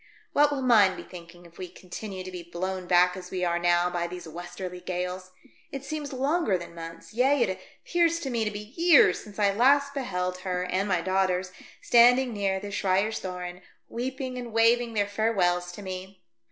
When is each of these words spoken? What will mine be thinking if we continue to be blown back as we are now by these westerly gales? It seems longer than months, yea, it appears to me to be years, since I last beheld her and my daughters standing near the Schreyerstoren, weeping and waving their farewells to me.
What 0.33 0.49
will 0.49 0.63
mine 0.63 0.95
be 0.95 1.03
thinking 1.03 1.45
if 1.45 1.59
we 1.59 1.67
continue 1.69 2.23
to 2.23 2.31
be 2.31 2.41
blown 2.41 2.87
back 2.87 3.15
as 3.15 3.29
we 3.29 3.45
are 3.45 3.59
now 3.59 3.87
by 3.87 4.07
these 4.07 4.27
westerly 4.27 4.79
gales? 4.79 5.29
It 5.71 5.85
seems 5.85 6.11
longer 6.11 6.57
than 6.57 6.73
months, 6.73 7.13
yea, 7.13 7.43
it 7.43 7.59
appears 7.85 8.19
to 8.21 8.31
me 8.31 8.43
to 8.43 8.49
be 8.49 8.73
years, 8.75 9.23
since 9.23 9.37
I 9.37 9.53
last 9.53 9.93
beheld 9.93 10.39
her 10.39 10.63
and 10.65 10.87
my 10.87 11.01
daughters 11.01 11.51
standing 11.83 12.33
near 12.33 12.59
the 12.59 12.71
Schreyerstoren, 12.71 13.61
weeping 13.89 14.39
and 14.39 14.51
waving 14.51 14.95
their 14.95 15.05
farewells 15.05 15.71
to 15.73 15.83
me. 15.83 16.23